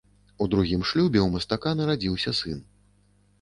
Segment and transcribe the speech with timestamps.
[0.45, 2.59] У другім шлюбе ў мастака нарадзіўся сын.